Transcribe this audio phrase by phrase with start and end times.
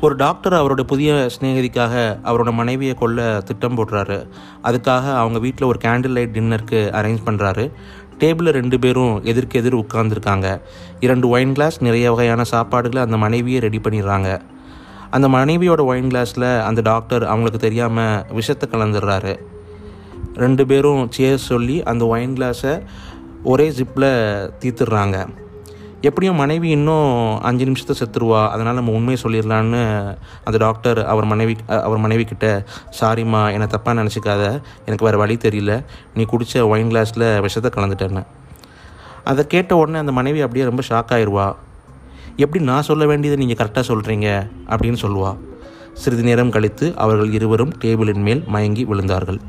[0.00, 1.94] ஒரு டாக்டர் அவரோட புதிய சிநேகிதிக்காக
[2.24, 4.18] அவரோட மனைவியை கொல்ல திட்டம் போடுறாரு.
[4.64, 7.70] அதுக்காக அவங்க வீட்டில் ஒரு கேண்டில் லைட் டின்னருக்கு அரேஞ்ச் பண்ணுறாரு
[8.20, 10.60] டேபிளில் ரெண்டு பேரும் எதிர்க்கு எதிர் உட்கார்ந்துருக்காங்க.
[11.00, 14.40] இரண்டு ஒயின் கிளாஸ் நிறைய வகையான சாப்பாடுகளை அந்த மனைவியை ரெடி பண்ணிடுறாங்க.
[15.10, 19.34] அந்த மனைவியோட ஒயின் கிளாஸில் அந்த டாக்டர் அவங்களுக்கு தெரியாமல் விஷத்தை கலந்துடுறாரு.
[20.34, 22.82] ரெண்டு பேரும் சேர் சொல்லி அந்த ஒயின் கிளாஸை
[23.42, 24.10] ஒரே ஜிப்பில்
[24.60, 25.16] தீர்த்துடுறாங்க
[26.00, 28.40] எப்படியும் மனைவி இன்னும் அஞ்சு நிமிஷத்தை செத்துருவா.
[28.48, 29.80] அதனால் நம்ம உண்மையை சொல்லிடலான்னு
[30.44, 32.64] அந்த டாக்டர் அவர் மனைவி அவர் மனைவி கிட்ட
[33.00, 34.44] சாரிம்மா என்னை தப்பாக நினச்சிக்காத.
[34.86, 35.84] எனக்கு வேறு வழி தெரியல.
[36.14, 38.24] நீ குடித்த ஒயின் கிளாஸில் விஷத்தை கலந்துட்டேன்னு.
[39.24, 41.46] அதை கேட்ட உடனே அந்த மனைவி அப்படியே ரொம்ப ஷாக் ஆயிடுவா
[42.36, 44.28] எப்படி நான் சொல்ல வேண்டியதை நீங்கள் கரெக்டாக சொல்கிறீங்க
[44.72, 45.36] அப்படின்னு சொல்லுவா.
[45.92, 49.40] சிறிது நேரம் கழித்து அவர்கள் இருவரும் டேபிளின் மேல் மயங்கி விழுந்தார்கள்.